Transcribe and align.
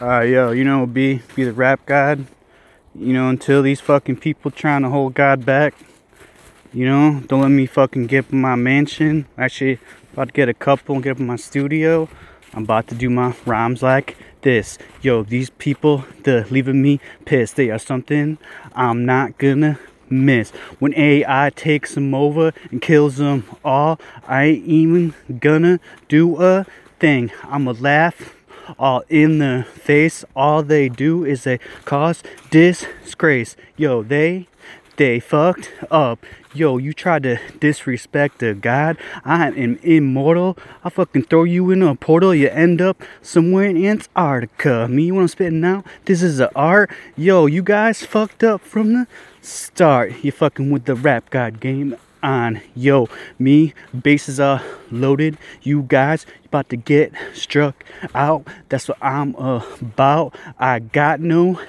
Uh, 0.00 0.22
yo, 0.22 0.50
you 0.50 0.64
know, 0.64 0.86
be 0.86 1.22
be 1.36 1.44
the 1.44 1.52
rap 1.52 1.86
god. 1.86 2.26
You 2.96 3.12
know, 3.12 3.28
until 3.28 3.62
these 3.62 3.80
fucking 3.80 4.16
people 4.16 4.50
trying 4.50 4.82
to 4.82 4.88
hold 4.88 5.14
God 5.14 5.46
back. 5.46 5.72
You 6.72 6.86
know, 6.86 7.22
don't 7.28 7.42
let 7.42 7.50
me 7.52 7.66
fucking 7.66 8.06
get 8.08 8.32
my 8.32 8.56
mansion. 8.56 9.26
Actually, 9.38 9.78
about 10.12 10.28
to 10.28 10.32
get 10.32 10.48
a 10.48 10.54
couple 10.54 10.96
and 10.96 11.04
get 11.04 11.12
up 11.12 11.20
in 11.20 11.28
my 11.28 11.36
studio. 11.36 12.08
I'm 12.52 12.64
about 12.64 12.88
to 12.88 12.96
do 12.96 13.08
my 13.08 13.36
rhymes 13.46 13.84
like 13.84 14.16
this. 14.42 14.78
Yo, 15.00 15.22
these 15.22 15.50
people, 15.50 16.04
they're 16.24 16.46
leaving 16.46 16.82
me 16.82 16.98
pissed. 17.24 17.54
They 17.54 17.70
are 17.70 17.78
something 17.78 18.38
I'm 18.74 19.04
not 19.04 19.38
gonna 19.38 19.78
miss. 20.10 20.50
When 20.80 20.92
AI 20.94 21.52
takes 21.54 21.94
them 21.94 22.16
over 22.16 22.52
and 22.72 22.82
kills 22.82 23.18
them 23.18 23.44
all, 23.64 24.00
I 24.26 24.44
ain't 24.44 24.66
even 24.66 25.14
gonna 25.38 25.78
do 26.08 26.42
a 26.42 26.66
thing. 26.98 27.30
I'ma 27.44 27.74
laugh 27.78 28.33
all 28.78 29.02
in 29.08 29.38
the 29.38 29.66
face. 29.68 30.24
All 30.34 30.62
they 30.62 30.88
do 30.88 31.24
is 31.24 31.44
they 31.44 31.58
cause 31.84 32.22
disgrace. 32.50 33.56
Yo, 33.76 34.02
they 34.02 34.48
they 34.96 35.18
fucked 35.18 35.72
up. 35.90 36.24
Yo, 36.54 36.78
you 36.78 36.92
tried 36.92 37.24
to 37.24 37.40
disrespect 37.58 38.38
the 38.38 38.54
God. 38.54 38.96
I 39.24 39.48
am 39.48 39.76
immortal. 39.82 40.56
I'll 40.84 40.92
fucking 40.92 41.24
throw 41.24 41.42
you 41.42 41.72
in 41.72 41.82
a 41.82 41.96
portal. 41.96 42.32
You 42.32 42.48
end 42.48 42.80
up 42.80 43.02
somewhere 43.20 43.66
in 43.66 43.84
Antarctica. 43.84 44.86
Me, 44.86 45.06
you 45.06 45.14
wanna 45.14 45.26
spit 45.26 45.52
now? 45.52 45.82
This 46.04 46.22
is 46.22 46.38
a 46.38 46.54
art. 46.54 46.90
Yo, 47.16 47.46
you 47.46 47.62
guys 47.62 48.04
fucked 48.04 48.44
up 48.44 48.60
from 48.60 48.92
the 48.92 49.06
start. 49.42 50.22
You 50.22 50.30
fucking 50.30 50.70
with 50.70 50.84
the 50.84 50.94
rap 50.94 51.28
god 51.30 51.58
game 51.58 51.96
on. 52.24 52.60
Yo, 52.74 53.08
me, 53.38 53.74
bases 54.02 54.40
are 54.40 54.62
loaded. 54.90 55.38
You 55.62 55.82
guys 55.82 56.26
about 56.46 56.70
to 56.70 56.76
get 56.76 57.12
struck 57.34 57.84
out. 58.14 58.48
That's 58.68 58.88
what 58.88 58.98
I'm 59.00 59.34
about. 59.36 60.34
I 60.58 60.80
got 60.80 61.20
no 61.20 61.60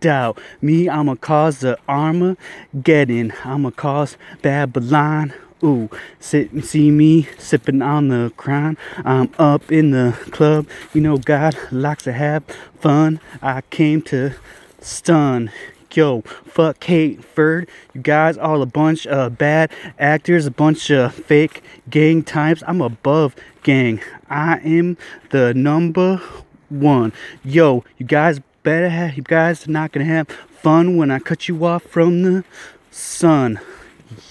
doubt. 0.00 0.40
Me, 0.60 0.88
I'ma 0.88 1.14
cause 1.16 1.60
the 1.60 1.78
armor 1.86 2.36
getting. 2.82 3.32
I'ma 3.44 3.70
cause 3.70 4.16
Babylon. 4.42 5.34
Ooh, 5.62 5.90
sit 6.20 6.52
and 6.52 6.64
see 6.64 6.90
me 6.90 7.28
sipping 7.36 7.82
on 7.82 8.08
the 8.08 8.32
crown. 8.36 8.78
I'm 9.04 9.32
up 9.38 9.72
in 9.72 9.90
the 9.90 10.16
club. 10.30 10.68
You 10.94 11.00
know, 11.00 11.18
God 11.18 11.56
likes 11.72 12.04
to 12.04 12.12
have 12.12 12.44
fun. 12.80 13.20
I 13.42 13.62
came 13.62 14.02
to 14.02 14.34
stun. 14.80 15.50
Yo, 15.94 16.20
fuck 16.44 16.80
Kate 16.80 17.24
Ferd. 17.24 17.68
You 17.94 18.02
guys 18.02 18.36
are 18.36 18.60
a 18.60 18.66
bunch 18.66 19.06
of 19.06 19.38
bad 19.38 19.72
actors, 19.98 20.44
a 20.44 20.50
bunch 20.50 20.90
of 20.90 21.14
fake 21.14 21.62
gang 21.88 22.22
types. 22.22 22.62
I'm 22.66 22.82
above 22.82 23.34
gang. 23.62 24.00
I 24.28 24.58
am 24.58 24.98
the 25.30 25.54
number 25.54 26.20
one. 26.68 27.12
Yo, 27.42 27.84
you 27.96 28.04
guys 28.04 28.40
better 28.62 28.90
have, 28.90 29.16
you 29.16 29.22
guys 29.22 29.66
are 29.66 29.70
not 29.70 29.92
gonna 29.92 30.04
have 30.04 30.28
fun 30.28 30.98
when 30.98 31.10
I 31.10 31.20
cut 31.20 31.48
you 31.48 31.64
off 31.64 31.84
from 31.84 32.22
the 32.22 32.44
sun. 32.90 33.58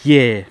Yeah. 0.04 0.44